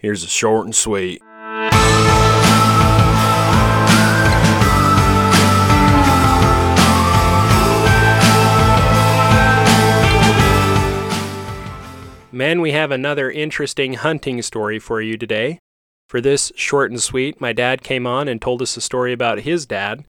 [0.00, 1.20] Here's a short and sweet.
[12.32, 15.58] Men, we have another interesting hunting story for you today.
[16.08, 19.40] For this short and sweet, my dad came on and told us a story about
[19.40, 20.06] his dad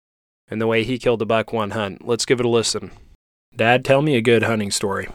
[0.49, 2.05] and the way he killed a buck one hunt.
[2.05, 2.91] Let's give it a listen.
[3.55, 5.07] Dad, tell me a good hunting story.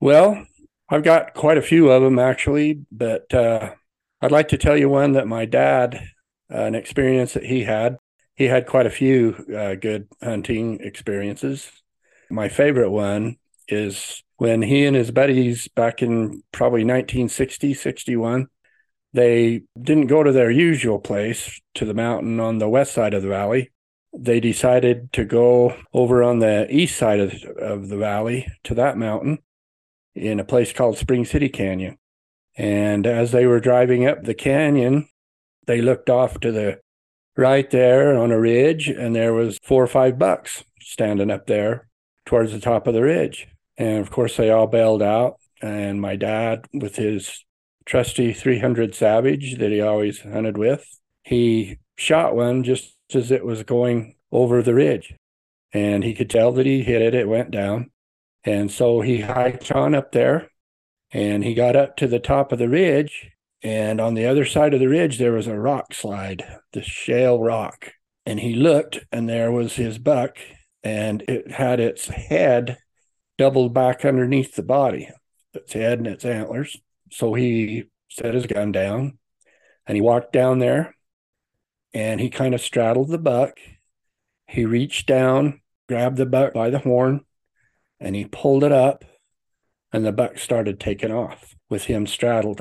[0.00, 0.46] Well,
[0.88, 3.72] I've got quite a few of them actually, but uh,
[4.20, 6.00] I'd like to tell you one that my dad,
[6.50, 7.96] uh, an experience that he had.
[8.34, 11.70] He had quite a few uh, good hunting experiences.
[12.30, 13.36] My favorite one
[13.68, 18.48] is when he and his buddies back in probably 1960, 61,
[19.12, 23.22] they didn't go to their usual place to the mountain on the west side of
[23.22, 23.72] the valley.
[24.16, 28.98] They decided to go over on the east side of, of the valley to that
[28.98, 29.38] mountain
[30.14, 31.98] in a place called Spring City Canyon.
[32.56, 35.08] And as they were driving up the canyon,
[35.66, 36.80] they looked off to the
[37.36, 41.88] right there on a ridge, and there was four or five bucks standing up there
[42.24, 43.48] towards the top of the ridge.
[43.76, 45.36] And of course, they all bailed out.
[45.60, 47.44] And my dad, with his
[47.84, 50.86] trusty 300 Savage that he always hunted with,
[51.24, 55.14] he shot one just as it was going over the ridge.
[55.72, 57.90] And he could tell that he hit it, it went down.
[58.44, 60.50] And so he hiked on up there
[61.12, 63.30] and he got up to the top of the ridge.
[63.62, 67.40] And on the other side of the ridge, there was a rock slide, the shale
[67.40, 67.92] rock.
[68.24, 70.38] And he looked, and there was his buck,
[70.82, 72.78] and it had its head
[73.38, 75.08] doubled back underneath the body,
[75.52, 76.76] its head and its antlers.
[77.10, 79.18] So he set his gun down
[79.86, 80.94] and he walked down there
[81.92, 83.58] and he kind of straddled the buck.
[84.46, 87.24] He reached down, grabbed the buck by the horn,
[87.98, 89.04] and he pulled it up,
[89.92, 92.60] and the buck started taking off with him straddled.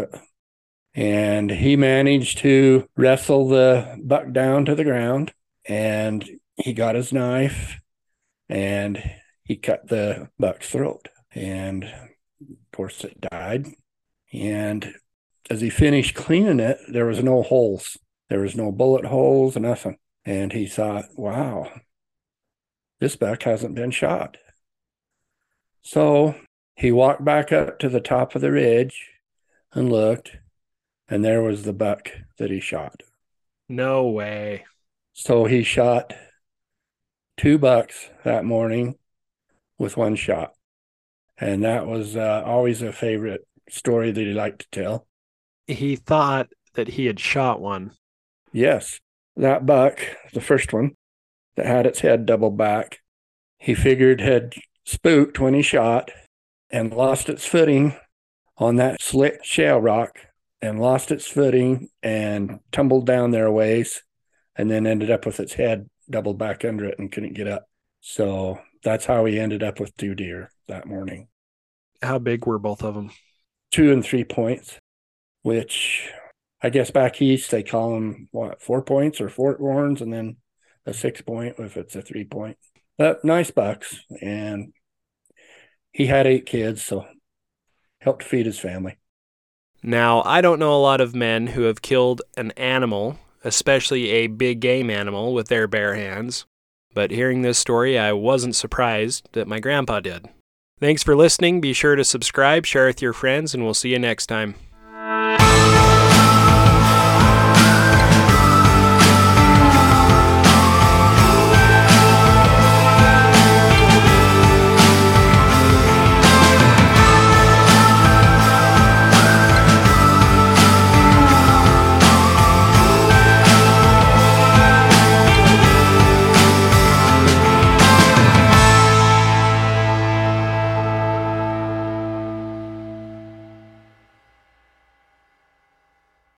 [0.93, 5.33] And he managed to wrestle the buck down to the ground,
[5.67, 7.79] and he got his knife
[8.47, 9.01] and
[9.43, 11.09] he cut the buck's throat.
[11.31, 13.67] And of course, it died.
[14.33, 14.93] And
[15.49, 17.97] as he finished cleaning it, there was no holes.
[18.29, 19.97] There was no bullet holes, nothing.
[20.25, 21.71] And he thought, wow,
[22.99, 24.37] this buck hasn't been shot.
[25.81, 26.35] So
[26.75, 29.11] he walked back up to the top of the ridge
[29.73, 30.37] and looked,
[31.07, 33.01] and there was the buck that he shot.
[33.69, 34.65] No way.
[35.13, 36.13] So he shot
[37.37, 38.95] two bucks that morning
[39.77, 40.53] with one shot.
[41.37, 45.07] And that was uh, always a favorite story that he liked to tell.
[45.67, 47.91] He thought that he had shot one.
[48.51, 48.99] Yes,
[49.35, 49.99] that buck,
[50.33, 50.95] the first one
[51.55, 52.99] that had its head doubled back,
[53.57, 54.53] he figured had
[54.85, 56.11] spooked when he shot
[56.75, 57.95] and lost its footing
[58.57, 60.19] on that slick shale rock
[60.61, 64.03] and lost its footing and tumbled down there a ways
[64.57, 67.63] and then ended up with its head doubled back under it and couldn't get up.
[68.01, 71.29] So that's how he ended up with two deer that morning.
[72.01, 73.09] How big were both of them?
[73.71, 74.77] Two and three points,
[75.43, 76.11] which
[76.61, 80.35] I guess back east they call them what four points or four horns, and then
[80.85, 82.57] a six point if it's a three point.
[82.97, 84.73] But nice bucks, and
[85.95, 87.07] he had eight kids, so
[88.01, 88.97] helped feed his family.
[89.81, 94.27] Now, I don't know a lot of men who have killed an animal, especially a
[94.27, 96.45] big game animal, with their bare hands.
[96.93, 100.27] But hearing this story, I wasn't surprised that my grandpa did.
[100.81, 101.61] Thanks for listening.
[101.61, 104.55] Be sure to subscribe, share with your friends, and we'll see you next time.